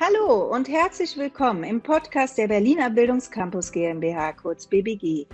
[0.00, 5.24] Hallo und herzlich willkommen im Podcast der Berliner Bildungscampus GmbH, kurz BBG.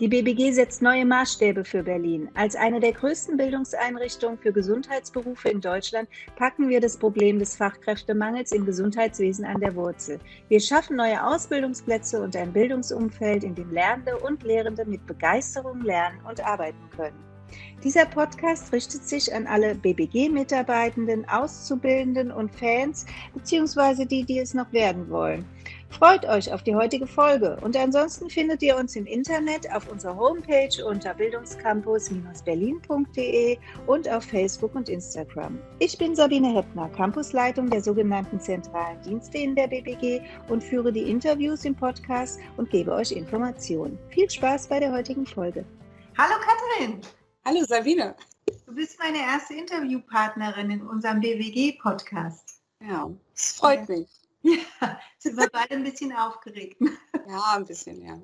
[0.00, 2.28] Die BBG setzt neue Maßstäbe für Berlin.
[2.34, 8.50] Als eine der größten Bildungseinrichtungen für Gesundheitsberufe in Deutschland packen wir das Problem des Fachkräftemangels
[8.50, 10.18] im Gesundheitswesen an der Wurzel.
[10.48, 16.18] Wir schaffen neue Ausbildungsplätze und ein Bildungsumfeld, in dem Lernende und Lehrende mit Begeisterung lernen
[16.28, 17.27] und arbeiten können.
[17.84, 24.72] Dieser Podcast richtet sich an alle BBG-Mitarbeitenden, Auszubildenden und Fans, beziehungsweise die, die es noch
[24.72, 25.46] werden wollen.
[25.90, 30.16] Freut euch auf die heutige Folge und ansonsten findet ihr uns im Internet auf unserer
[30.16, 35.58] Homepage unter bildungscampus-berlin.de und auf Facebook und Instagram.
[35.78, 41.10] Ich bin Sabine Heppner, Campusleitung der sogenannten zentralen Dienste in der BBG und führe die
[41.10, 43.98] Interviews im Podcast und gebe euch Informationen.
[44.10, 45.64] Viel Spaß bei der heutigen Folge.
[46.18, 47.00] Hallo Katharin!
[47.48, 48.14] Hallo Sabine.
[48.66, 52.60] Du bist meine erste Interviewpartnerin in unserem BWG-Podcast.
[52.86, 54.06] Ja, es freut mich.
[54.42, 54.58] Ja,
[55.18, 56.76] sind wir beide ein bisschen aufgeregt.
[57.26, 58.18] Ja, ein bisschen, ja.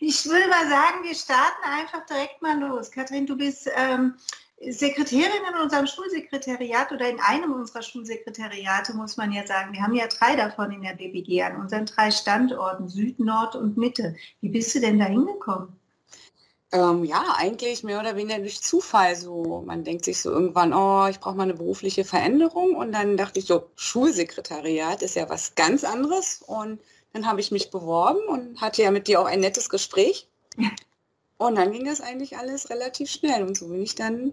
[0.00, 2.90] Ich würde mal sagen, wir starten einfach direkt mal los.
[2.90, 4.14] Kathrin, du bist ähm,
[4.66, 9.74] Sekretärin in unserem Schulsekretariat oder in einem unserer Schulsekretariate, muss man ja sagen.
[9.74, 13.76] Wir haben ja drei davon in der BBG an unseren drei Standorten, Süd, Nord und
[13.76, 14.16] Mitte.
[14.40, 15.78] Wie bist du denn da hingekommen?
[16.72, 19.62] Ähm, ja, eigentlich mehr oder weniger durch Zufall so.
[19.66, 22.74] Man denkt sich so irgendwann, oh, ich brauche mal eine berufliche Veränderung.
[22.74, 26.42] Und dann dachte ich so, Schulsekretariat ist ja was ganz anderes.
[26.46, 26.80] Und
[27.12, 30.28] dann habe ich mich beworben und hatte ja mit dir auch ein nettes Gespräch.
[31.36, 33.42] Und dann ging das eigentlich alles relativ schnell.
[33.42, 34.32] Und so bin ich dann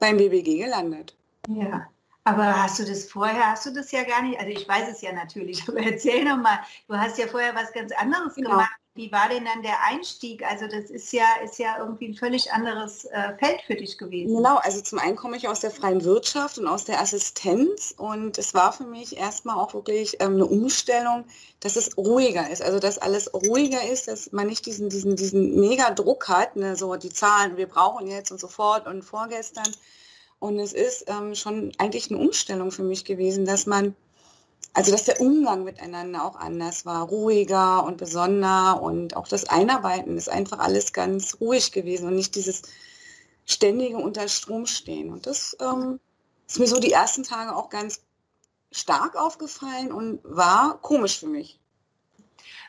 [0.00, 1.14] beim BBG gelandet.
[1.48, 1.86] Ja.
[2.24, 5.00] Aber hast du das vorher, hast du das ja gar nicht, also ich weiß es
[5.00, 8.50] ja natürlich, aber erzähl nochmal, du hast ja vorher was ganz anderes genau.
[8.50, 10.42] gemacht wie war denn dann der Einstieg?
[10.44, 14.34] Also das ist ja, ist ja irgendwie ein völlig anderes äh, Feld für dich gewesen.
[14.34, 18.38] Genau, also zum einen komme ich aus der freien Wirtschaft und aus der Assistenz und
[18.38, 21.24] es war für mich erstmal auch wirklich ähm, eine Umstellung,
[21.60, 25.60] dass es ruhiger ist, also dass alles ruhiger ist, dass man nicht diesen, diesen, diesen
[25.60, 29.70] mega Druck hat, ne, so die Zahlen, wir brauchen jetzt und sofort und vorgestern.
[30.38, 33.96] Und es ist ähm, schon eigentlich eine Umstellung für mich gewesen, dass man
[34.76, 40.18] also dass der Umgang miteinander auch anders war, ruhiger und besonderer und auch das Einarbeiten
[40.18, 42.62] ist einfach alles ganz ruhig gewesen und nicht dieses
[43.46, 45.10] ständige unter Strom stehen.
[45.10, 45.98] Und das ähm,
[46.46, 48.02] ist mir so die ersten Tage auch ganz
[48.70, 51.58] stark aufgefallen und war komisch für mich.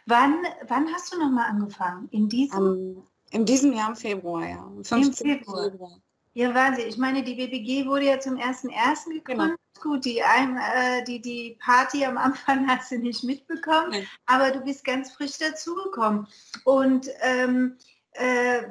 [0.06, 2.08] Wann, wann hast du nochmal angefangen?
[2.12, 2.58] In diesem?
[2.58, 4.72] Um, in diesem Jahr im Februar, ja.
[4.76, 4.84] Im
[5.14, 5.72] Februar.
[5.72, 6.00] Februar.
[6.38, 6.88] Ja, Wahnsinn.
[6.88, 9.12] Ich meine, die BBG wurde ja zum 1.1.
[9.12, 9.26] gegründet.
[9.26, 9.56] Genau.
[9.82, 14.08] Gut, die, äh, die, die Party am Anfang hast du nicht mitbekommen, Nein.
[14.28, 16.28] aber du bist ganz frisch dazugekommen.
[16.64, 17.76] Und ähm,
[18.12, 18.62] äh,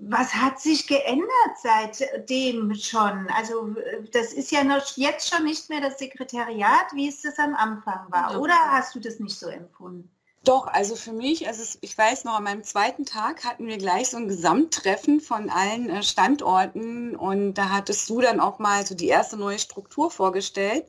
[0.00, 1.28] was hat sich geändert
[1.60, 3.26] seitdem schon?
[3.36, 3.74] Also
[4.12, 8.06] das ist ja noch jetzt schon nicht mehr das Sekretariat, wie es das am Anfang
[8.10, 8.40] war.
[8.40, 10.08] Oder hast du das nicht so empfunden?
[10.48, 14.08] Doch, also für mich, also ich weiß noch, an meinem zweiten Tag hatten wir gleich
[14.08, 18.94] so ein Gesamttreffen von allen äh, Standorten und da hattest du dann auch mal so
[18.94, 20.86] die erste neue Struktur vorgestellt.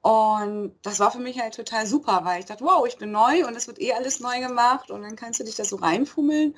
[0.00, 3.46] Und das war für mich halt total super, weil ich dachte, wow, ich bin neu
[3.46, 6.56] und es wird eh alles neu gemacht und dann kannst du dich da so reinfummeln.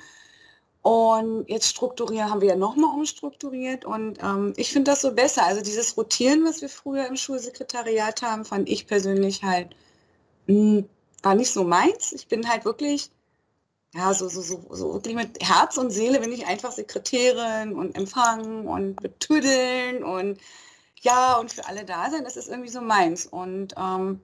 [0.83, 5.45] Und jetzt strukturieren, haben wir ja nochmal umstrukturiert und ähm, ich finde das so besser.
[5.45, 9.75] Also dieses Rotieren, was wir früher im Schulsekretariat haben, fand ich persönlich halt
[10.47, 10.89] mh, hm,
[11.23, 12.13] war nicht so meins.
[12.13, 13.11] Ich bin halt wirklich,
[13.95, 17.97] ja, so, so, so, so wirklich mit Herz und Seele bin ich einfach Sekretärin und
[17.97, 20.39] empfangen und betüdeln und
[21.01, 23.27] ja, und für alle da sein, das ist irgendwie so meins.
[23.27, 24.21] Und ähm,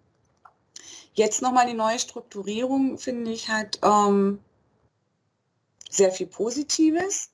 [1.14, 4.40] jetzt nochmal die neue Strukturierung, finde ich, hat ähm,
[5.90, 7.30] sehr viel Positives.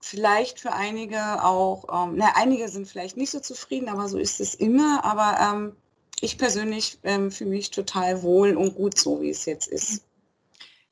[0.00, 4.40] Vielleicht für einige auch, ähm, na, einige sind vielleicht nicht so zufrieden, aber so ist
[4.40, 5.04] es immer.
[5.04, 5.76] Aber ähm,
[6.22, 10.02] ich persönlich ähm, fühle mich total wohl und gut so, wie es jetzt ist.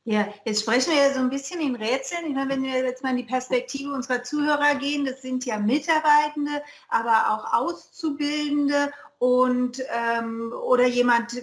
[0.05, 2.27] Ja, jetzt sprechen wir ja so ein bisschen in Rätseln.
[2.27, 5.59] Ich meine, wenn wir jetzt mal in die Perspektive unserer Zuhörer gehen, das sind ja
[5.59, 11.35] Mitarbeitende, aber auch Auszubildende und ähm, oder jemand,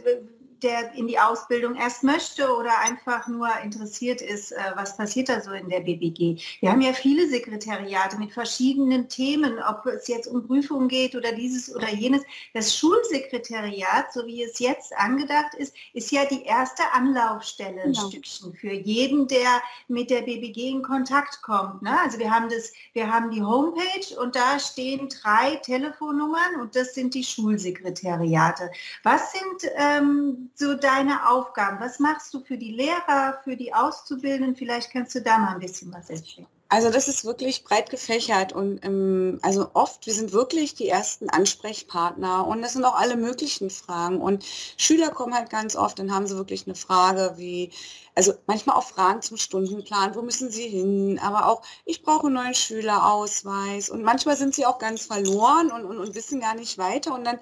[0.63, 5.41] der in die Ausbildung erst möchte oder einfach nur interessiert ist, äh, was passiert da
[5.41, 6.41] so in der BBG.
[6.59, 11.31] Wir haben ja viele Sekretariate mit verschiedenen Themen, ob es jetzt um Prüfungen geht oder
[11.31, 12.23] dieses oder jenes.
[12.53, 18.09] Das Schulsekretariat, so wie es jetzt angedacht ist, ist ja die erste Anlaufstelle ein genau.
[18.09, 21.81] Stückchen für jeden, der mit der BBG in Kontakt kommt.
[21.81, 21.99] Ne?
[21.99, 26.93] Also wir haben das, wir haben die Homepage und da stehen drei Telefonnummern und das
[26.93, 28.71] sind die Schulsekretariate.
[29.03, 31.79] Was sind ähm, so deine Aufgaben?
[31.79, 34.55] Was machst du für die Lehrer, für die Auszubildenden?
[34.55, 36.47] Vielleicht kannst du da mal ein bisschen was erzählen.
[36.69, 41.29] Also das ist wirklich breit gefächert und ähm, also oft, wir sind wirklich die ersten
[41.29, 44.43] Ansprechpartner und das sind auch alle möglichen Fragen und
[44.75, 47.71] Schüler kommen halt ganz oft, dann haben sie wirklich eine Frage wie,
[48.15, 52.35] also manchmal auch Fragen zum Stundenplan, wo müssen sie hin, aber auch, ich brauche einen
[52.35, 56.77] neuen Schülerausweis und manchmal sind sie auch ganz verloren und, und, und wissen gar nicht
[56.77, 57.39] weiter und dann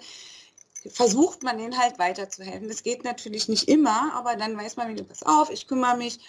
[0.89, 2.67] versucht man ihnen halt weiterzuhelfen.
[2.67, 6.19] Das geht natürlich nicht immer, aber dann weiß man wieder, pass auf, ich kümmere mich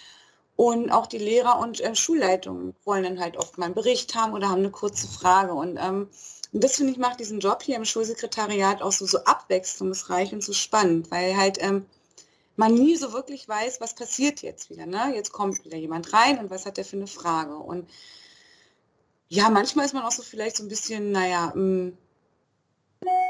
[0.55, 4.33] und auch die Lehrer und äh, Schulleitungen wollen dann halt oft mal einen Bericht haben
[4.33, 5.53] oder haben eine kurze Frage.
[5.53, 6.09] Und, ähm,
[6.51, 10.43] und das finde ich macht diesen Job hier im Schulsekretariat auch so, so abwechslungsreich und
[10.43, 11.85] so spannend, weil halt ähm,
[12.55, 14.87] man nie so wirklich weiß, was passiert jetzt wieder.
[14.87, 15.13] Ne?
[15.13, 17.55] Jetzt kommt wieder jemand rein und was hat der für eine Frage.
[17.55, 17.87] Und
[19.29, 21.97] ja, manchmal ist man auch so vielleicht so ein bisschen, naja, mh, hm,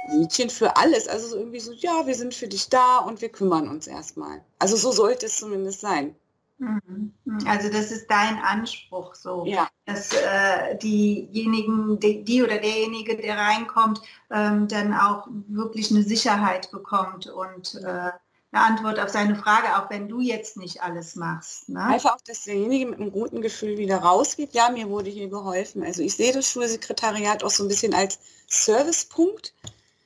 [0.10, 1.08] Mädchen für alles.
[1.08, 4.42] Also so irgendwie so, ja, wir sind für dich da und wir kümmern uns erstmal.
[4.60, 6.16] Also so sollte es zumindest sein.
[6.60, 7.14] Mhm.
[7.46, 9.70] Also das ist dein Anspruch so, ja.
[9.86, 16.72] dass äh, diejenigen, die, die, oder derjenige, der reinkommt, ähm, dann auch wirklich eine Sicherheit
[16.72, 18.12] bekommt und äh,
[18.58, 21.70] eine Antwort auf seine Frage, auch wenn du jetzt nicht alles machst.
[21.70, 21.82] Ne?
[21.84, 24.54] Einfach auch, dass derjenige mit einem guten Gefühl wieder rausgeht.
[24.54, 25.84] Ja, mir wurde hier geholfen.
[25.84, 29.54] Also ich sehe das Schulsekretariat auch so ein bisschen als Servicepunkt,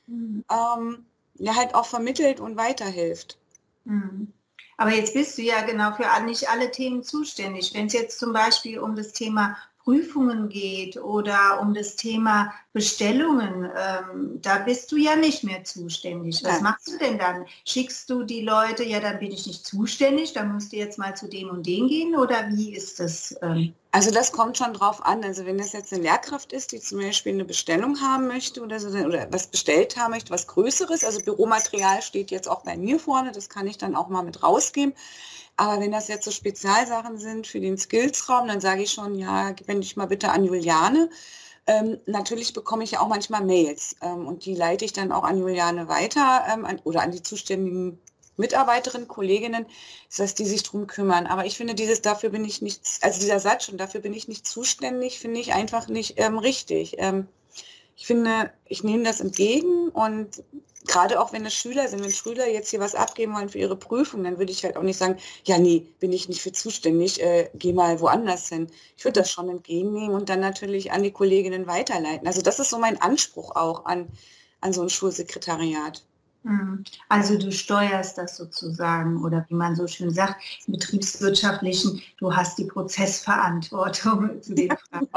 [0.08, 0.44] mhm.
[0.52, 1.06] ähm,
[1.36, 3.38] der halt auch vermittelt und weiterhilft.
[3.86, 4.34] Mhm.
[4.78, 7.74] Aber jetzt bist du ja genau für nicht alle Themen zuständig.
[7.74, 13.66] Wenn es jetzt zum Beispiel um das Thema Prüfungen geht oder um das Thema Bestellungen,
[13.66, 16.44] ähm, da bist du ja nicht mehr zuständig.
[16.44, 16.62] Was ja.
[16.62, 17.46] machst du denn dann?
[17.66, 21.16] Schickst du die Leute, ja, dann bin ich nicht zuständig, dann musst du jetzt mal
[21.16, 23.36] zu dem und dem gehen oder wie ist das?
[23.42, 23.74] Ähm?
[23.92, 25.24] Also das kommt schon drauf an.
[25.24, 28.80] Also wenn das jetzt eine Lehrkraft ist, die zum Beispiel eine Bestellung haben möchte oder,
[28.80, 33.00] so, oder was bestellt haben möchte, was Größeres, also Büromaterial steht jetzt auch bei mir
[33.00, 34.94] vorne, das kann ich dann auch mal mit rausgeben.
[35.62, 39.54] Aber wenn das jetzt so Spezialsachen sind für den Skills-Raum, dann sage ich schon, ja,
[39.68, 41.08] wende dich mal bitte an Juliane.
[41.68, 45.24] Ähm, natürlich bekomme ich ja auch manchmal Mails ähm, und die leite ich dann auch
[45.24, 48.00] an Juliane weiter ähm, an, oder an die zuständigen
[48.38, 49.68] Mitarbeiterinnen, Kolleginnen,
[50.18, 51.28] dass die sich drum kümmern.
[51.28, 54.28] Aber ich finde dieses, dafür bin ich nicht, also dieser Satz schon, dafür bin ich
[54.28, 56.96] nicht zuständig, finde ich einfach nicht ähm, richtig.
[56.98, 57.28] Ähm,
[57.96, 60.42] ich finde, ich nehme das entgegen und
[60.88, 63.76] gerade auch wenn es Schüler sind, wenn Schüler jetzt hier was abgeben wollen für ihre
[63.76, 67.22] Prüfung, dann würde ich halt auch nicht sagen, ja, nee, bin ich nicht für zuständig,
[67.22, 68.68] äh, geh mal woanders hin.
[68.98, 72.28] Ich würde das schon entgegennehmen und dann natürlich an die Kolleginnen weiterleiten.
[72.28, 74.08] Also das ist so mein Anspruch auch an,
[74.62, 76.04] an so ein Schulsekretariat.
[76.44, 76.84] Mhm.
[77.10, 82.58] Also du steuerst das sozusagen oder wie man so schön sagt, im betriebswirtschaftlichen, du hast
[82.58, 85.08] die Prozessverantwortung zu den Fragen.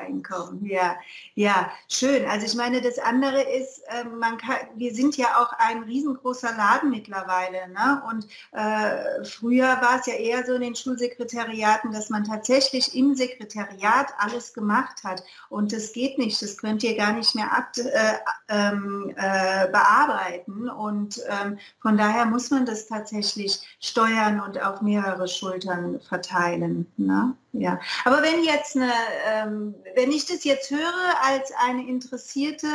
[0.00, 0.64] Einkommen.
[0.64, 0.96] Ja,
[1.34, 2.24] ja, schön.
[2.26, 6.56] Also ich meine, das andere ist, äh, man kann, wir sind ja auch ein riesengroßer
[6.56, 7.68] Laden mittlerweile.
[7.68, 8.02] Ne?
[8.10, 13.14] Und äh, früher war es ja eher so in den Schulsekretariaten, dass man tatsächlich im
[13.14, 15.22] Sekretariat alles gemacht hat.
[15.48, 16.40] Und das geht nicht.
[16.42, 18.14] Das könnt ihr gar nicht mehr ab, äh,
[18.48, 20.68] ähm, äh, bearbeiten.
[20.68, 26.86] Und ähm, von daher muss man das tatsächlich steuern und auf mehrere Schultern verteilen.
[26.96, 27.34] Ne?
[27.52, 28.92] Ja, aber wenn jetzt eine,
[29.26, 32.68] ähm, wenn ich das jetzt höre als eine interessierte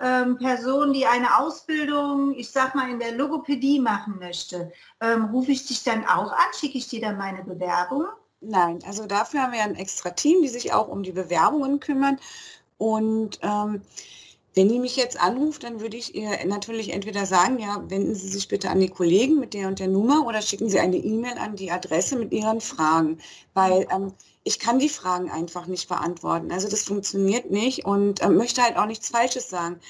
[0.00, 4.72] ähm, Person, die eine Ausbildung, ich sag mal in der Logopädie machen möchte,
[5.02, 8.06] ähm, rufe ich dich dann auch an, schicke ich dir dann meine Bewerbung?
[8.40, 12.18] Nein, also dafür haben wir ein extra Team, die sich auch um die Bewerbungen kümmern
[12.78, 13.82] und ähm,
[14.54, 18.28] wenn die mich jetzt anruft, dann würde ich ihr natürlich entweder sagen, ja, wenden Sie
[18.28, 21.38] sich bitte an die Kollegen mit der und der Nummer oder schicken Sie eine E-Mail
[21.38, 23.18] an die Adresse mit Ihren Fragen,
[23.52, 24.12] weil ähm,
[24.44, 26.52] ich kann die Fragen einfach nicht beantworten.
[26.52, 29.80] Also das funktioniert nicht und äh, möchte halt auch nichts Falsches sagen.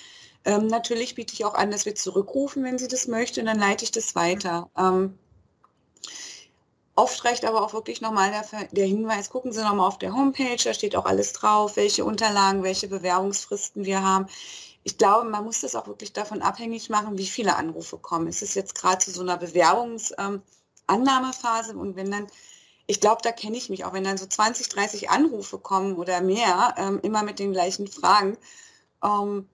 [0.47, 3.59] Ähm, natürlich biete ich auch an, dass wir zurückrufen, wenn sie das möchte, und dann
[3.59, 4.71] leite ich das weiter.
[4.79, 5.19] Ähm,
[6.97, 10.63] Oft reicht aber auch wirklich nochmal der, der Hinweis, gucken Sie nochmal auf der Homepage,
[10.63, 14.27] da steht auch alles drauf, welche Unterlagen, welche Bewerbungsfristen wir haben.
[14.85, 18.29] Ich glaube, man muss das auch wirklich davon abhängig machen, wie viele Anrufe kommen.
[18.29, 22.29] Es ist jetzt gerade zu so einer Bewerbungsannahmephase ähm, und wenn dann,
[22.87, 26.21] ich glaube, da kenne ich mich auch, wenn dann so 20, 30 Anrufe kommen oder
[26.21, 28.39] mehr, ähm, immer mit den gleichen Fragen,
[29.03, 29.49] ähm,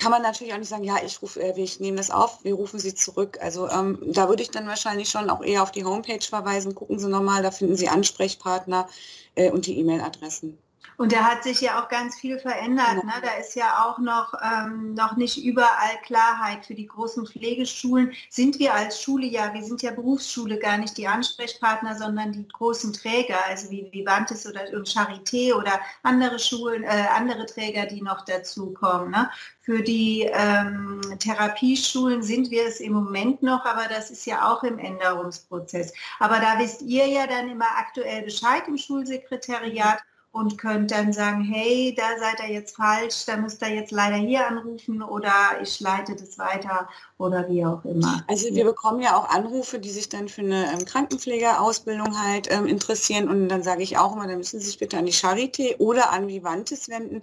[0.00, 2.54] kann man natürlich auch nicht sagen, ja, ich rufe, äh, ich nehme das auf, wir
[2.54, 3.38] rufen Sie zurück.
[3.42, 6.74] Also ähm, da würde ich dann wahrscheinlich schon auch eher auf die Homepage verweisen.
[6.74, 8.88] Gucken Sie nochmal, da finden Sie Ansprechpartner
[9.34, 10.58] äh, und die E-Mail-Adressen.
[10.96, 13.04] Und da hat sich ja auch ganz viel verändert.
[13.04, 13.12] Ne?
[13.22, 16.66] Da ist ja auch noch, ähm, noch nicht überall Klarheit.
[16.66, 20.98] Für die großen Pflegeschulen sind wir als Schule ja, wir sind ja Berufsschule gar nicht
[20.98, 26.84] die Ansprechpartner, sondern die großen Träger, also wie Vivantes oder und Charité oder andere Schulen,
[26.84, 29.10] äh, andere Träger, die noch dazukommen.
[29.10, 29.30] Ne?
[29.62, 34.62] Für die ähm, Therapieschulen sind wir es im Moment noch, aber das ist ja auch
[34.64, 35.92] im Änderungsprozess.
[36.18, 41.42] Aber da wisst ihr ja dann immer aktuell Bescheid im Schulsekretariat und könnt dann sagen,
[41.42, 45.80] hey, da seid ihr jetzt falsch, da müsst ihr jetzt leider hier anrufen oder ich
[45.80, 48.24] leite das weiter oder wie auch immer.
[48.28, 52.66] Also wir bekommen ja auch Anrufe, die sich dann für eine ähm, Krankenpflegeausbildung halt ähm,
[52.66, 55.76] interessieren und dann sage ich auch immer, dann müssen Sie sich bitte an die Charité
[55.78, 57.22] oder an Vivantes wenden.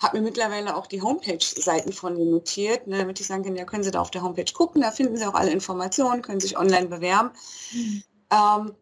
[0.00, 3.64] Habe mir mittlerweile auch die Homepage-Seiten von denen notiert, ne, damit ich sagen kann, ja,
[3.64, 6.56] können Sie da auf der Homepage gucken, da finden Sie auch alle Informationen, können sich
[6.56, 7.30] online bewerben.
[7.72, 8.02] Mhm.
[8.30, 8.72] Ähm,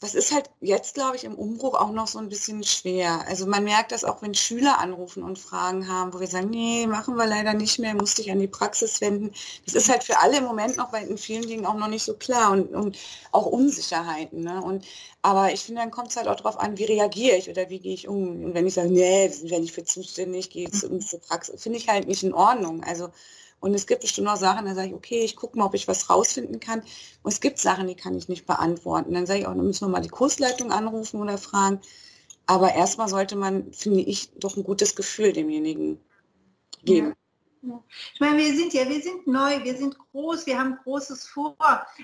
[0.00, 3.22] das ist halt jetzt, glaube ich, im Umbruch auch noch so ein bisschen schwer.
[3.28, 6.86] Also man merkt das auch, wenn Schüler anrufen und Fragen haben, wo wir sagen, nee,
[6.86, 9.32] machen wir leider nicht mehr, musste ich an die Praxis wenden.
[9.66, 12.04] Das ist halt für alle im Moment noch bei in vielen Dingen auch noch nicht
[12.04, 12.96] so klar und, und
[13.30, 14.40] auch Unsicherheiten.
[14.42, 14.62] Ne?
[14.62, 14.86] Und,
[15.20, 17.80] aber ich finde, dann kommt es halt auch darauf an, wie reagiere ich oder wie
[17.80, 18.44] gehe ich um.
[18.44, 21.02] Und wenn ich sage, nee, ja nicht für zuständig, gehe mhm.
[21.02, 22.82] zur Praxis, finde ich halt nicht in Ordnung.
[22.84, 23.10] Also
[23.60, 25.86] und es gibt bestimmt auch Sachen, da sage ich, okay, ich gucke mal, ob ich
[25.86, 26.80] was rausfinden kann.
[27.22, 29.12] Und es gibt Sachen, die kann ich nicht beantworten.
[29.12, 31.80] Dann sage ich auch, dann müssen wir mal die Kursleitung anrufen oder fragen.
[32.46, 36.00] Aber erstmal sollte man, finde ich, doch ein gutes Gefühl demjenigen
[36.84, 37.08] geben.
[37.08, 37.14] Ja.
[38.14, 41.56] Ich meine, wir sind ja, wir sind neu, wir sind groß, wir haben Großes vor,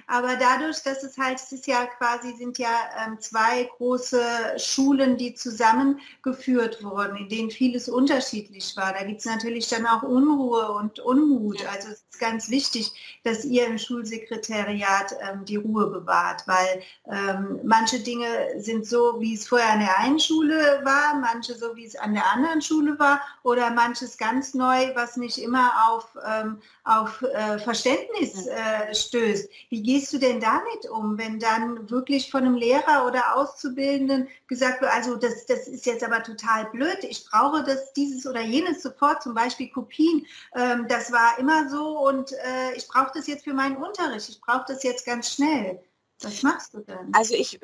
[0.07, 2.69] aber dadurch, dass es halt, es ist ja quasi, sind ja
[3.07, 4.23] ähm, zwei große
[4.59, 8.93] Schulen, die zusammengeführt wurden, in denen vieles unterschiedlich war.
[8.93, 11.61] Da gibt es natürlich dann auch Unruhe und Unmut.
[11.61, 11.71] Ja.
[11.71, 12.93] Also es ist ganz wichtig,
[13.25, 18.27] dass ihr im Schulsekretariat ähm, die Ruhe bewahrt, weil ähm, manche Dinge
[18.59, 22.13] sind so, wie es vorher an der einen Schule war, manche so, wie es an
[22.13, 27.59] der anderen Schule war oder manches ganz neu, was nicht immer auf, ähm, auf äh,
[27.59, 29.49] Verständnis äh, stößt.
[29.71, 34.81] Wie gehst du denn damit um, wenn dann wirklich von einem Lehrer oder Auszubildenden gesagt
[34.81, 38.83] wird, also das, das ist jetzt aber total blöd, ich brauche das, dieses oder jenes
[38.83, 43.45] sofort, zum Beispiel Kopien, ähm, das war immer so und äh, ich brauche das jetzt
[43.45, 45.83] für meinen Unterricht, ich brauche das jetzt ganz schnell.
[46.23, 47.13] Was machst du denn?
[47.13, 47.59] Also ich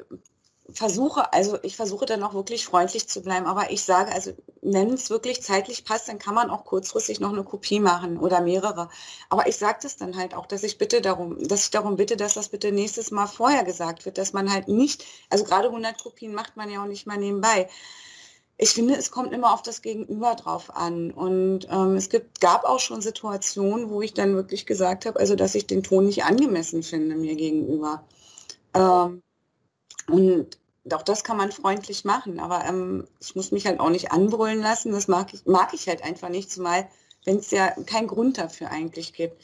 [0.72, 4.90] versuche, also ich versuche dann auch wirklich freundlich zu bleiben, aber ich sage, also wenn
[4.90, 8.88] es wirklich zeitlich passt, dann kann man auch kurzfristig noch eine Kopie machen oder mehrere.
[9.28, 12.16] Aber ich sage das dann halt auch, dass ich bitte darum, dass ich darum bitte,
[12.16, 16.02] dass das bitte nächstes Mal vorher gesagt wird, dass man halt nicht, also gerade 100
[16.02, 17.68] Kopien macht man ja auch nicht mal nebenbei.
[18.58, 21.10] Ich finde, es kommt immer auf das Gegenüber drauf an.
[21.10, 25.34] Und ähm, es gibt, gab auch schon Situationen, wo ich dann wirklich gesagt habe, also
[25.34, 28.04] dass ich den Ton nicht angemessen finde mir gegenüber.
[28.74, 29.22] Ähm,
[30.08, 30.58] und
[30.90, 34.60] auch das kann man freundlich machen, aber ähm, ich muss mich halt auch nicht anbrüllen
[34.60, 34.92] lassen.
[34.92, 36.88] Das mag ich, mag ich halt einfach nicht, zumal
[37.24, 39.40] wenn es ja keinen Grund dafür eigentlich gibt.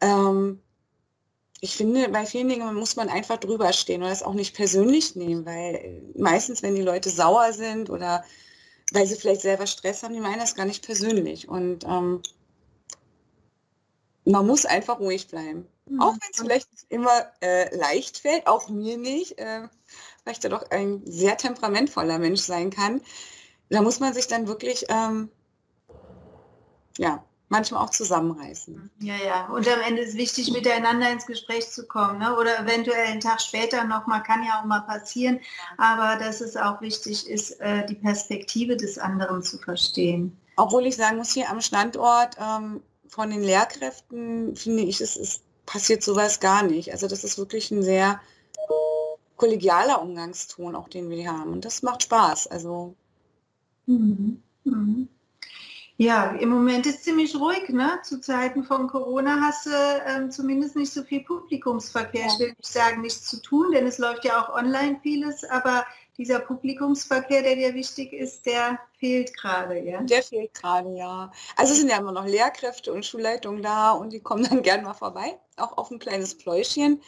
[0.00, 0.60] Ähm,
[1.60, 5.16] ich finde, bei vielen Dingen muss man einfach drüber stehen und das auch nicht persönlich
[5.16, 8.24] nehmen, weil meistens, wenn die Leute sauer sind oder
[8.92, 11.48] weil sie vielleicht selber Stress haben, die meinen das gar nicht persönlich.
[11.48, 12.22] Und ähm,
[14.24, 15.66] man muss einfach ruhig bleiben.
[15.88, 16.00] Mhm.
[16.00, 19.68] Auch wenn es vielleicht immer äh, leicht fällt, auch mir nicht, äh,
[20.24, 23.00] weil ich da doch ein sehr temperamentvoller Mensch sein kann.
[23.70, 25.30] Da muss man sich dann wirklich, ähm,
[26.98, 28.90] ja, manchmal auch zusammenreißen.
[29.00, 29.46] Ja, ja.
[29.48, 32.18] Und am Ende ist wichtig, miteinander ins Gespräch zu kommen.
[32.18, 32.36] Ne?
[32.36, 35.40] Oder eventuell einen Tag später nochmal, kann ja auch mal passieren.
[35.78, 40.36] Aber dass es auch wichtig ist, äh, die Perspektive des anderen zu verstehen.
[40.56, 45.42] Obwohl ich sagen muss, hier am Standort ähm, von den Lehrkräften finde ich, es ist
[45.66, 46.92] passiert sowas gar nicht.
[46.92, 48.20] Also das ist wirklich ein sehr
[49.36, 51.52] kollegialer Umgangston, auch den wir haben.
[51.52, 52.46] Und das macht Spaß.
[52.46, 52.94] Also.
[53.86, 54.42] Mhm.
[54.64, 55.08] Mhm.
[55.98, 57.98] Ja, im Moment ist ziemlich ruhig, ne?
[58.02, 59.70] Zu Zeiten von Corona hast du
[60.06, 62.20] ähm, zumindest nicht so viel Publikumsverkehr.
[62.20, 62.26] Ja.
[62.26, 65.86] Ich will nicht sagen, nichts zu tun, denn es läuft ja auch online vieles, aber
[66.16, 70.02] dieser Publikumsverkehr, der dir wichtig ist, der fehlt gerade, ja?
[70.02, 71.30] Der fehlt gerade, ja.
[71.56, 74.84] Also es sind ja immer noch Lehrkräfte und Schulleitungen da und die kommen dann gern
[74.84, 77.02] mal vorbei, auch auf ein kleines Pläuschen.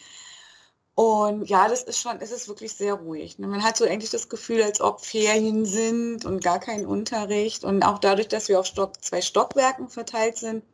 [0.94, 3.38] Und ja, das ist schon, es ist wirklich sehr ruhig.
[3.38, 3.46] Ne?
[3.46, 7.62] Man hat so eigentlich das Gefühl, als ob Ferien sind und gar kein Unterricht.
[7.62, 10.64] Und auch dadurch, dass wir auf Stock, zwei Stockwerken verteilt sind,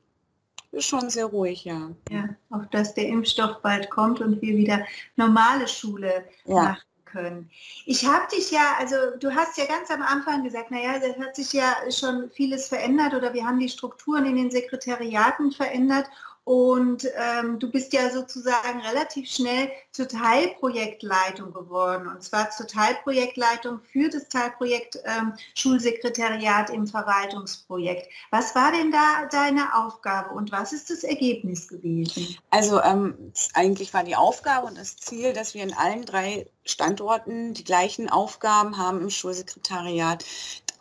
[0.72, 1.90] ist schon sehr ruhig, ja.
[2.10, 4.86] Ja, auch dass der Impfstoff bald kommt und wir wieder
[5.16, 6.54] normale Schule ja.
[6.54, 7.48] machen können.
[7.86, 11.36] Ich habe dich ja, also du hast ja ganz am Anfang gesagt, naja, da hat
[11.36, 16.06] sich ja schon vieles verändert oder wir haben die Strukturen in den Sekretariaten verändert
[16.44, 22.06] und ähm, du bist ja sozusagen relativ schnell zur Teilprojektleitung geworden.
[22.06, 28.08] Und zwar zur Teilprojektleitung für das Teilprojekt ähm, Schulsekretariat im Verwaltungsprojekt.
[28.30, 32.36] Was war denn da deine Aufgabe und was ist das Ergebnis gewesen?
[32.50, 37.54] Also ähm, eigentlich war die Aufgabe und das Ziel, dass wir in allen drei Standorten
[37.54, 40.24] die gleichen Aufgaben haben im Schulsekretariat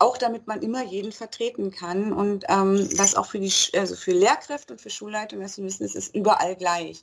[0.04, 4.12] auch damit man immer jeden vertreten kann und ähm, was auch für die also für
[4.12, 7.02] Lehrkräfte und für Schulleitung, dass sie wissen, es ist überall gleich.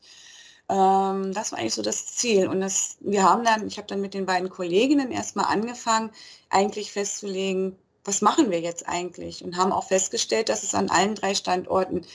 [0.70, 2.48] Ähm, das war eigentlich so das Ziel.
[2.48, 6.12] Und das, wir haben dann, ich habe dann mit den beiden Kolleginnen erstmal angefangen,
[6.50, 9.44] eigentlich festzulegen, was machen wir jetzt eigentlich?
[9.44, 12.06] Und haben auch festgestellt, dass es an allen drei Standorten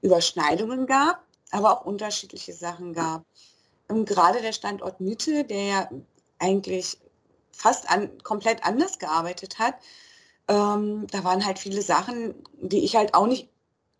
[0.00, 3.24] Überschneidungen gab, aber auch unterschiedliche Sachen gab.
[3.88, 5.90] Und gerade der Standort Mitte, der ja
[6.38, 6.98] eigentlich
[7.52, 9.74] fast an, komplett anders gearbeitet hat,
[10.48, 13.48] ähm, da waren halt viele Sachen, die ich halt auch nicht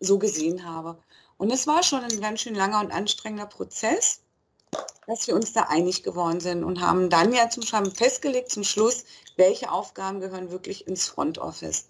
[0.01, 0.99] so gesehen habe.
[1.39, 4.21] Und es war schon ein ganz schön langer und anstrengender Prozess,
[5.07, 8.65] dass wir uns da einig geworden sind und haben dann ja zum Schluss festgelegt zum
[8.65, 9.05] Schluss,
[9.37, 11.89] welche Aufgaben gehören wirklich ins Front Office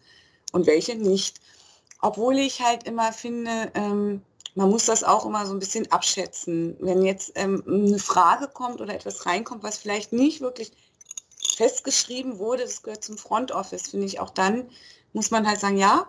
[0.52, 1.40] und welche nicht.
[2.00, 4.22] Obwohl ich halt immer finde, ähm,
[4.54, 6.76] man muss das auch immer so ein bisschen abschätzen.
[6.80, 10.72] Wenn jetzt ähm, eine Frage kommt oder etwas reinkommt, was vielleicht nicht wirklich
[11.56, 14.68] festgeschrieben wurde, das gehört zum Front Office, finde ich auch dann,
[15.14, 16.06] muss man halt sagen, ja,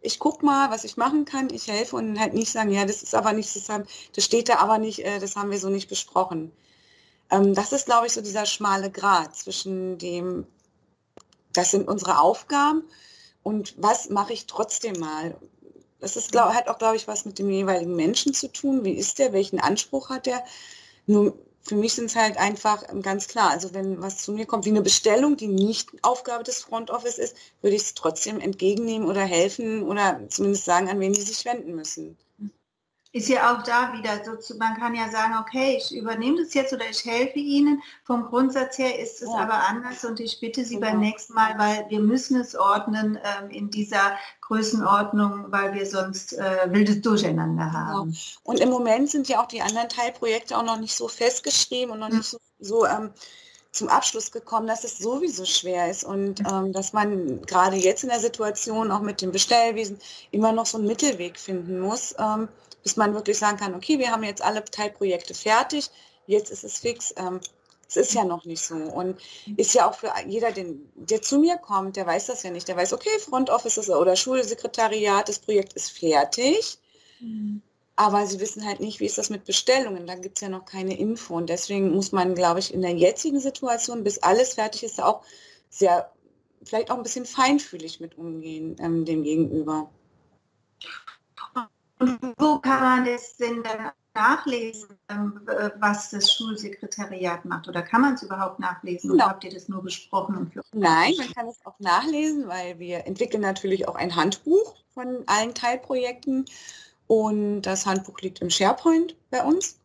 [0.00, 3.02] ich gucke mal, was ich machen kann, ich helfe und halt nicht sagen, ja, das
[3.02, 3.84] ist aber nicht, das, haben,
[4.14, 6.52] das steht da aber nicht, äh, das haben wir so nicht besprochen.
[7.28, 10.46] Ähm, das ist, glaube ich, so dieser schmale Grat zwischen dem,
[11.52, 12.84] das sind unsere Aufgaben
[13.42, 15.36] und was mache ich trotzdem mal.
[15.98, 18.84] Das ist, glaub, hat auch, glaube ich, was mit dem jeweiligen Menschen zu tun.
[18.84, 19.32] Wie ist der?
[19.32, 20.44] Welchen Anspruch hat der?
[21.06, 21.36] Nur
[21.66, 24.64] für mich sind es halt einfach ähm, ganz klar, also wenn was zu mir kommt
[24.64, 29.08] wie eine Bestellung, die nicht Aufgabe des Front Office ist, würde ich es trotzdem entgegennehmen
[29.08, 32.16] oder helfen oder zumindest sagen, an wen die sich wenden müssen.
[33.16, 36.74] Ist ja auch da wieder so, man kann ja sagen, okay, ich übernehme das jetzt
[36.74, 37.82] oder ich helfe Ihnen.
[38.04, 39.38] Vom Grundsatz her ist es ja.
[39.38, 40.80] aber anders und ich bitte Sie ja.
[40.80, 46.34] beim nächsten Mal, weil wir müssen es ordnen ähm, in dieser Größenordnung, weil wir sonst
[46.34, 48.10] äh, wildes Durcheinander haben.
[48.10, 48.16] Genau.
[48.42, 52.00] Und im Moment sind ja auch die anderen Teilprojekte auch noch nicht so festgeschrieben und
[52.00, 53.12] noch nicht so, so ähm,
[53.76, 58.08] zum Abschluss gekommen, dass es sowieso schwer ist und ähm, dass man gerade jetzt in
[58.08, 59.98] der Situation auch mit dem Bestellwesen
[60.30, 62.48] immer noch so einen Mittelweg finden muss, ähm,
[62.82, 65.90] bis man wirklich sagen kann, okay, wir haben jetzt alle Teilprojekte fertig,
[66.26, 67.14] jetzt ist es fix.
[67.16, 67.40] Ähm,
[67.88, 68.74] es ist ja noch nicht so.
[68.74, 69.20] Und
[69.56, 72.66] ist ja auch für jeder, den, der zu mir kommt, der weiß das ja nicht.
[72.66, 76.78] Der weiß, okay, Front Office ist, oder Schulsekretariat, das Projekt ist fertig.
[77.20, 77.62] Mhm.
[77.96, 80.06] Aber sie wissen halt nicht, wie ist das mit Bestellungen.
[80.06, 81.34] Da gibt es ja noch keine Info.
[81.34, 85.24] Und deswegen muss man, glaube ich, in der jetzigen Situation, bis alles fertig ist, auch
[85.70, 86.12] sehr,
[86.62, 89.90] vielleicht auch ein bisschen feinfühlig mit umgehen, ähm, dem Gegenüber.
[91.98, 95.40] Und wo kann man das denn dann nachlesen, ähm,
[95.78, 97.68] was das Schulsekretariat macht?
[97.68, 99.10] Oder kann man es überhaupt nachlesen?
[99.10, 99.30] Oder genau.
[99.30, 100.52] habt ihr das nur besprochen?
[100.72, 105.54] Nein, man kann es auch nachlesen, weil wir entwickeln natürlich auch ein Handbuch von allen
[105.54, 106.46] Teilprojekten.
[107.06, 109.78] Und das Handbuch liegt im SharePoint bei uns.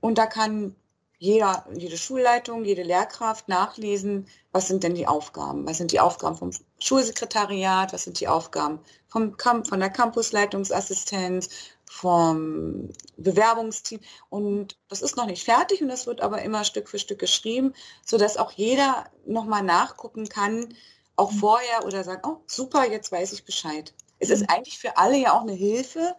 [0.00, 0.74] Und da kann
[1.18, 5.66] jeder, jede Schulleitung, jede Lehrkraft nachlesen, was sind denn die Aufgaben?
[5.66, 7.92] Was sind die Aufgaben vom Schulsekretariat?
[7.92, 11.48] Was sind die Aufgaben vom Camp, von der Campusleitungsassistenz,
[11.90, 13.98] vom Bewerbungsteam?
[14.30, 17.74] Und das ist noch nicht fertig und das wird aber immer Stück für Stück geschrieben,
[18.06, 20.72] sodass auch jeder nochmal nachgucken kann,
[21.16, 23.92] auch vorher oder sagen, oh super, jetzt weiß ich Bescheid.
[24.20, 24.50] Es ist mhm.
[24.50, 26.14] eigentlich für alle ja auch eine Hilfe,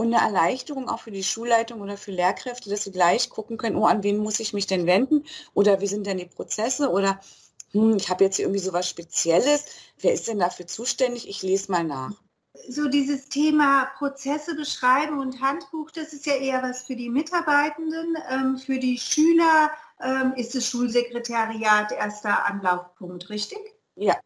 [0.00, 3.76] und eine Erleichterung auch für die Schulleitung oder für Lehrkräfte, dass sie gleich gucken können,
[3.76, 7.20] oh, an wen muss ich mich denn wenden oder wie sind denn die Prozesse oder
[7.72, 9.66] hm, ich habe jetzt irgendwie so was Spezielles,
[10.00, 11.28] wer ist denn dafür zuständig?
[11.28, 12.12] Ich lese mal nach.
[12.68, 18.16] So dieses Thema Prozesse beschreiben und Handbuch, das ist ja eher was für die Mitarbeitenden.
[18.28, 23.60] Ähm, für die Schüler ähm, ist das Schulsekretariat erster Anlaufpunkt, richtig?
[23.96, 24.16] Ja,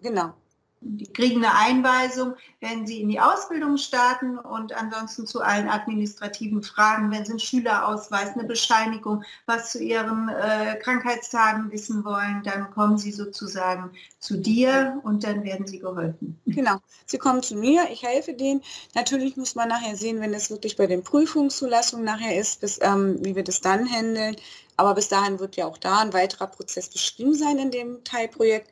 [0.00, 0.34] genau.
[0.82, 6.62] Die kriegen eine Einweisung, wenn sie in die Ausbildung starten und ansonsten zu allen administrativen
[6.62, 12.70] Fragen, wenn sie einen Schülerausweis, eine Bescheinigung, was zu ihren äh, Krankheitstagen wissen wollen, dann
[12.70, 13.90] kommen sie sozusagen
[14.20, 16.40] zu dir und dann werden sie geholfen.
[16.46, 18.62] Genau, sie kommen zu mir, ich helfe denen.
[18.94, 23.18] Natürlich muss man nachher sehen, wenn es wirklich bei den Prüfungszulassungen nachher ist, bis, ähm,
[23.22, 24.36] wie wir das dann handeln.
[24.78, 28.70] Aber bis dahin wird ja auch da ein weiterer Prozess beschrieben sein in dem Teilprojekt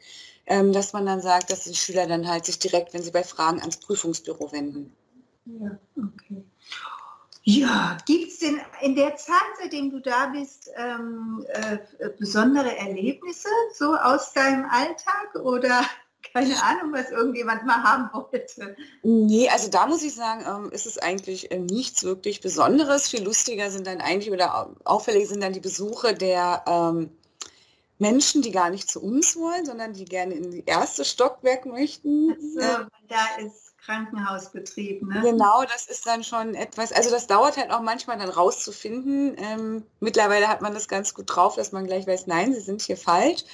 [0.49, 3.23] ähm, dass man dann sagt, dass die Schüler dann halt sich direkt, wenn sie bei
[3.23, 4.93] Fragen ans Prüfungsbüro wenden.
[5.45, 6.45] Ja, okay.
[7.45, 11.79] Ja, gibt es denn in der Zeit, seitdem du da bist, ähm, äh,
[12.19, 15.83] besondere Erlebnisse so aus deinem Alltag oder
[16.35, 18.77] keine Ahnung, was irgendjemand mal haben wollte?
[19.03, 23.09] Nee, also da muss ich sagen, ähm, ist es eigentlich äh, nichts wirklich Besonderes.
[23.09, 27.11] Viel lustiger sind dann eigentlich oder auffällig sind dann die Besuche der ähm,
[27.99, 32.37] Menschen, die gar nicht zu uns wollen, sondern die gerne in die erste Stockwerk möchten.
[32.55, 35.03] So, da ist Krankenhausbetrieb.
[35.03, 35.21] Ne?
[35.23, 39.35] Genau, das ist dann schon etwas, also das dauert halt auch manchmal dann rauszufinden.
[39.39, 42.83] Ähm, mittlerweile hat man das ganz gut drauf, dass man gleich weiß, nein, sie sind
[42.83, 43.45] hier falsch.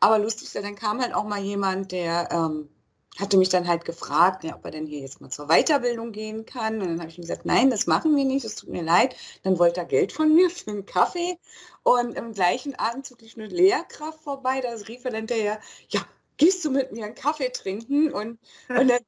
[0.00, 2.68] Aber lustig, dann kam halt auch mal jemand, der ähm,
[3.18, 6.46] hatte mich dann halt gefragt, ja, ob er denn hier jetzt mal zur Weiterbildung gehen
[6.46, 6.80] kann.
[6.80, 9.16] Und dann habe ich ihm gesagt, nein, das machen wir nicht, es tut mir leid.
[9.42, 11.38] Dann wollte er Geld von mir für einen Kaffee.
[11.82, 16.00] Und im gleichen Atemzug lief eine Lehrkraft vorbei, da rief er dann hinterher, ja,
[16.38, 18.12] gehst du mit mir einen Kaffee trinken?
[18.12, 19.00] Und, und dann,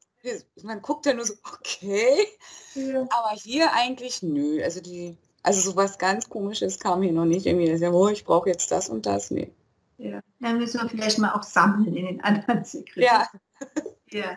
[0.63, 2.27] man guckt dann nur so, okay.
[2.75, 3.03] Ja.
[3.03, 4.63] Aber hier eigentlich nö.
[4.63, 7.47] Also die, also sowas ganz komisches kam hier noch nicht.
[7.47, 9.31] Irgendwie, ja, oh, ich brauche jetzt das und das.
[9.31, 9.51] Nee.
[9.97, 13.27] Ja, dann müssen wir vielleicht mal auch sammeln in den anderen Sekretären.
[13.61, 13.61] Ja.
[14.15, 14.37] Ja.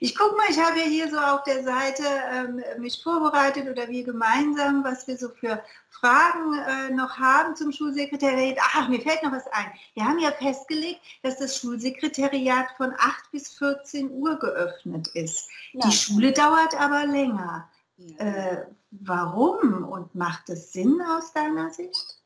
[0.00, 3.88] Ich gucke mal, ich habe ja hier so auf der Seite ähm, mich vorbereitet oder
[3.88, 8.58] wir gemeinsam, was wir so für Fragen äh, noch haben zum Schulsekretariat.
[8.60, 9.72] Ach, mir fällt noch was ein.
[9.94, 15.48] Wir haben ja festgelegt, dass das Schulsekretariat von 8 bis 14 Uhr geöffnet ist.
[15.72, 15.86] Ja.
[15.86, 17.66] Die Schule dauert aber länger.
[17.96, 18.18] Ja.
[18.18, 22.18] Äh, warum und macht es Sinn aus deiner Sicht?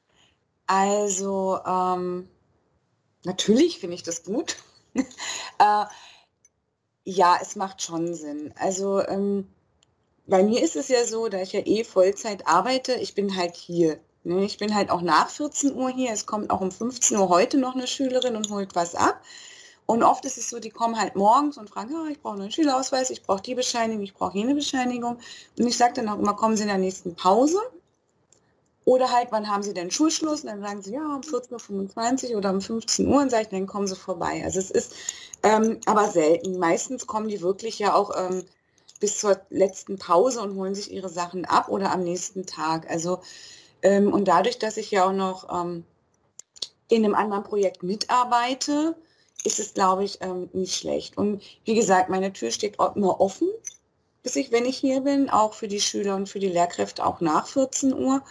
[0.66, 2.28] Also, ähm,
[3.24, 4.56] natürlich finde ich das gut.
[4.94, 5.84] äh,
[7.08, 8.52] ja, es macht schon Sinn.
[8.58, 9.48] Also ähm,
[10.26, 13.56] bei mir ist es ja so, da ich ja eh Vollzeit arbeite, ich bin halt
[13.56, 13.98] hier.
[14.24, 14.44] Ne?
[14.44, 16.12] Ich bin halt auch nach 14 Uhr hier.
[16.12, 19.22] Es kommt auch um 15 Uhr heute noch eine Schülerin und holt was ab.
[19.86, 22.50] Und oft ist es so, die kommen halt morgens und fragen, ja, ich brauche einen
[22.50, 25.16] Schülerausweis, ich brauche die Bescheinigung, ich brauche jene Bescheinigung.
[25.58, 27.58] Und ich sage dann auch immer, kommen Sie in der nächsten Pause.
[28.88, 30.44] Oder halt, wann haben Sie denn Schulschluss?
[30.44, 33.20] Und dann sagen sie, ja, um 14.25 Uhr oder um 15 Uhr.
[33.20, 34.40] Und sage ich, dann kommen Sie vorbei.
[34.42, 34.94] Also es ist
[35.42, 36.58] ähm, aber selten.
[36.58, 38.46] Meistens kommen die wirklich ja auch ähm,
[38.98, 42.90] bis zur letzten Pause und holen sich ihre Sachen ab oder am nächsten Tag.
[42.90, 43.20] Also
[43.82, 45.84] ähm, und dadurch, dass ich ja auch noch ähm,
[46.88, 48.96] in einem anderen Projekt mitarbeite,
[49.44, 51.18] ist es, glaube ich, ähm, nicht schlecht.
[51.18, 53.48] Und wie gesagt, meine Tür steht immer offen,
[54.22, 57.20] bis ich, wenn ich hier bin, auch für die Schüler und für die Lehrkräfte auch
[57.20, 58.22] nach 14 Uhr.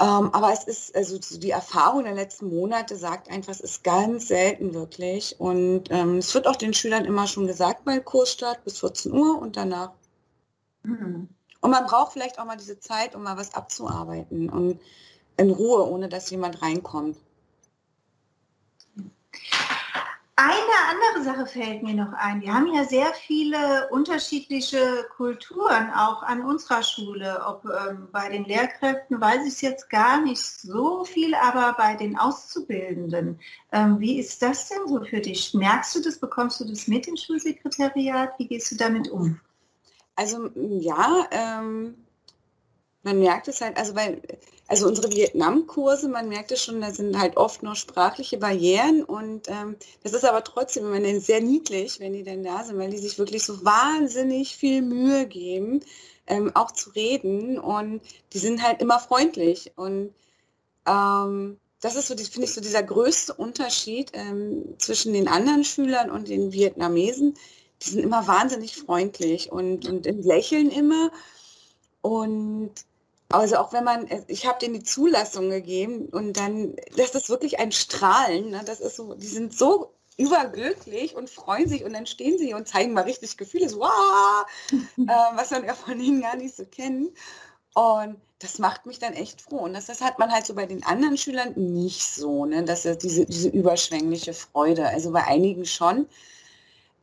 [0.00, 4.28] Ähm, aber es ist, also die Erfahrung der letzten Monate sagt einfach, es ist ganz
[4.28, 5.38] selten wirklich.
[5.38, 9.38] Und ähm, es wird auch den Schülern immer schon gesagt bei Kursstart bis 14 Uhr
[9.38, 9.92] und danach.
[10.84, 11.28] Mhm.
[11.60, 14.80] Und man braucht vielleicht auch mal diese Zeit, um mal was abzuarbeiten und
[15.36, 17.18] in Ruhe, ohne dass jemand reinkommt.
[20.42, 22.40] Eine andere Sache fällt mir noch ein.
[22.40, 27.42] Wir haben ja sehr viele unterschiedliche Kulturen auch an unserer Schule.
[27.46, 31.94] Ob ähm, bei den Lehrkräften weiß ich es jetzt gar nicht so viel, aber bei
[31.94, 33.38] den Auszubildenden.
[33.70, 35.52] Ähm, wie ist das denn so für dich?
[35.52, 36.18] Merkst du das?
[36.18, 38.30] Bekommst du das mit im Schulsekretariat?
[38.38, 39.38] Wie gehst du damit um?
[40.16, 41.96] Also ja, ähm,
[43.02, 44.20] man merkt es halt, also weil,
[44.68, 49.48] also unsere Vietnam-Kurse, man merkt es schon, da sind halt oft noch sprachliche Barrieren und
[49.48, 52.98] ähm, das ist aber trotzdem immer sehr niedlich, wenn die dann da sind, weil die
[52.98, 55.80] sich wirklich so wahnsinnig viel Mühe geben,
[56.26, 60.14] ähm, auch zu reden und die sind halt immer freundlich und
[60.86, 66.10] ähm, das ist so, finde ich, so dieser größte Unterschied ähm, zwischen den anderen Schülern
[66.10, 67.34] und den Vietnamesen.
[67.82, 71.10] Die sind immer wahnsinnig freundlich und, und lächeln immer.
[72.02, 72.72] Und
[73.30, 77.60] also auch wenn man, ich habe denen die Zulassung gegeben und dann, das ist wirklich
[77.60, 78.50] ein Strahlen.
[78.50, 78.62] Ne?
[78.64, 82.68] Das ist so, die sind so überglücklich und freuen sich und dann stehen sie und
[82.68, 86.64] zeigen mal richtig Gefühle, so, wow, äh, was man ja von ihnen gar nicht so
[86.64, 87.10] kennt.
[87.74, 89.58] Und das macht mich dann echt froh.
[89.58, 92.64] Und das, das hat man halt so bei den anderen Schülern nicht so, ne?
[92.64, 94.88] dass diese, diese überschwängliche Freude.
[94.88, 96.06] Also bei einigen schon.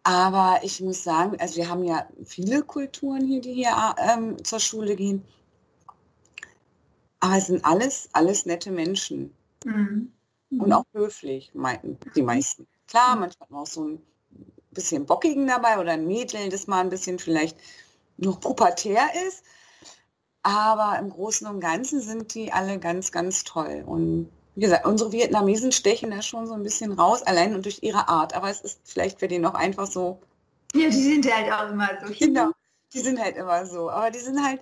[0.04, 4.60] Aber ich muss sagen, also wir haben ja viele Kulturen hier, die hier ähm, zur
[4.60, 5.26] Schule gehen.
[7.20, 9.34] Aber es sind alles, alles nette Menschen.
[9.66, 10.12] Mhm.
[10.50, 12.68] Und auch höflich, meinten die meisten.
[12.88, 14.02] Klar, manchmal auch so ein
[14.72, 17.58] bisschen Bockigen dabei oder ein Mädel, das mal ein bisschen vielleicht
[18.18, 19.44] noch pubertär ist.
[20.44, 23.84] Aber im Großen und Ganzen sind die alle ganz, ganz toll.
[23.86, 27.80] Und wie gesagt, unsere Vietnamesen stechen da schon so ein bisschen raus, allein und durch
[27.82, 28.34] ihre Art.
[28.34, 30.22] Aber es ist vielleicht für die noch einfach so.
[30.74, 32.14] Ja, die sind halt auch immer so.
[32.18, 32.52] Genau,
[32.94, 33.90] die sind halt immer so.
[33.90, 34.62] Aber die sind halt,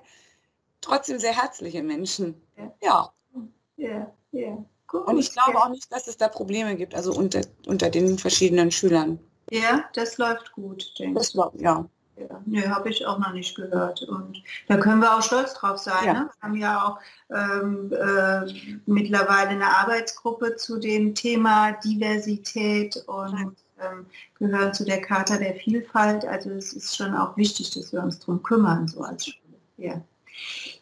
[0.85, 2.41] trotzdem sehr herzliche Menschen.
[2.81, 3.11] Ja.
[3.77, 4.65] Ja, ja.
[4.87, 5.07] Gut.
[5.07, 8.71] Und ich glaube auch nicht, dass es da Probleme gibt, also unter, unter den verschiedenen
[8.71, 9.19] Schülern.
[9.51, 11.33] Ja, das läuft gut, denke ich.
[11.33, 11.85] Das ja.
[12.17, 14.01] Ja, nee, habe ich auch noch nicht gehört.
[14.03, 16.05] Und da können wir auch stolz drauf sein.
[16.05, 16.13] Ja.
[16.13, 16.29] Ne?
[16.29, 24.05] Wir haben ja auch ähm, äh, mittlerweile eine Arbeitsgruppe zu dem Thema Diversität und ähm,
[24.39, 26.23] gehören zu der Charta der Vielfalt.
[26.23, 29.57] Also es ist schon auch wichtig, dass wir uns darum kümmern, so als Schule.
[29.75, 30.01] Ja.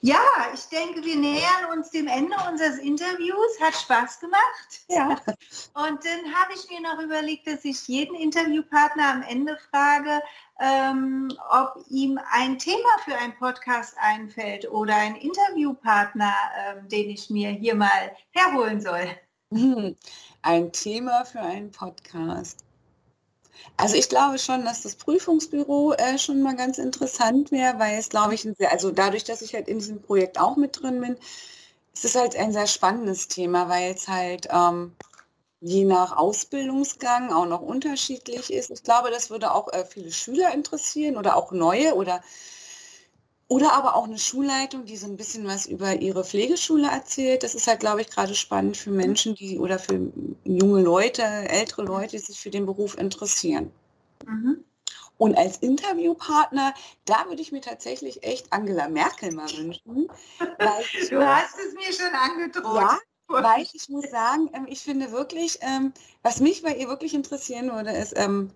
[0.02, 0.20] Ja,
[0.54, 3.60] ich denke, wir nähern uns dem Ende unseres Interviews.
[3.62, 4.82] Hat Spaß gemacht.
[4.90, 5.10] Ja.
[5.74, 10.22] Und dann habe ich mir noch überlegt, dass ich jeden Interviewpartner am Ende frage,
[10.60, 16.34] ähm, ob ihm ein Thema für einen Podcast einfällt oder ein Interviewpartner,
[16.68, 19.10] ähm, den ich mir hier mal herholen soll.
[20.42, 22.66] Ein Thema für einen Podcast.
[23.78, 28.10] Also ich glaube schon, dass das Prüfungsbüro äh, schon mal ganz interessant wäre, weil es,
[28.10, 31.18] glaube ich, sehr, also dadurch, dass ich halt in diesem Projekt auch mit drin bin,
[31.94, 34.96] ist es halt ein sehr spannendes Thema, weil es halt ähm,
[35.62, 38.72] je nach Ausbildungsgang auch noch unterschiedlich ist.
[38.72, 42.22] Ich glaube, das würde auch äh, viele Schüler interessieren oder auch neue oder
[43.54, 47.44] oder aber auch eine Schulleitung, die so ein bisschen was über ihre Pflegeschule erzählt.
[47.44, 50.12] Das ist halt, glaube ich, gerade spannend für Menschen, die oder für
[50.44, 53.72] junge Leute, ältere Leute, die sich für den Beruf interessieren.
[54.26, 54.64] Mhm.
[55.20, 56.74] Und als Interviewpartner,
[57.06, 60.08] da würde ich mir tatsächlich echt Angela Merkel mal wünschen.
[60.40, 62.82] du hast es mir schon angedroht.
[62.82, 67.14] Ja, weil ich muss sagen, ähm, ich finde wirklich, ähm, was mich bei ihr wirklich
[67.14, 68.50] interessieren würde, ist, ähm,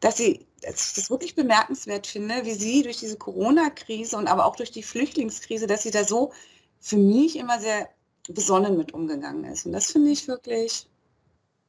[0.00, 4.56] dass sie, ich das wirklich bemerkenswert finde, wie sie durch diese Corona-Krise und aber auch
[4.56, 6.32] durch die Flüchtlingskrise, dass sie da so
[6.80, 7.88] für mich immer sehr
[8.28, 9.66] besonnen mit umgegangen ist.
[9.66, 10.88] Und das finde ich wirklich,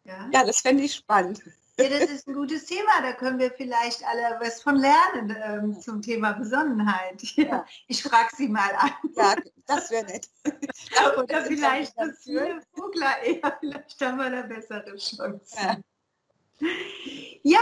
[0.03, 1.41] ja, ja das fände ich spannend.
[1.77, 3.01] Ja, das ist ein gutes Thema.
[3.01, 7.21] Da können wir vielleicht alle was von lernen ähm, zum Thema Besonnenheit.
[7.35, 8.91] Ja, ich frage Sie mal an.
[9.15, 10.29] Ja, das wäre nett.
[11.17, 12.23] Oder vielleicht das
[12.73, 13.57] Vogler eher.
[13.59, 15.83] Vielleicht haben wir da bessere Chancen.
[17.43, 17.59] Ja,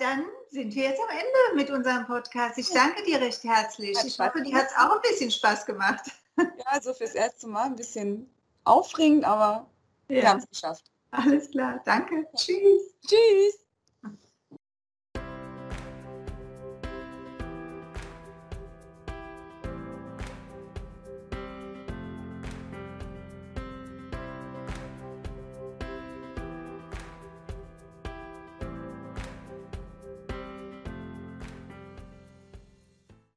[0.00, 2.58] dann sind wir jetzt am Ende mit unserem Podcast.
[2.58, 3.96] Ich danke dir recht herzlich.
[4.04, 6.10] ich hoffe, dir hat es auch ein bisschen Spaß gemacht.
[6.36, 8.28] Ja, so fürs erste Mal ein bisschen
[8.64, 9.66] aufregend, aber
[10.08, 10.16] ja.
[10.16, 10.90] wir haben es geschafft.
[11.10, 12.26] Alles klar, danke.
[12.34, 12.94] Tschüss.
[13.06, 13.61] Tschüss.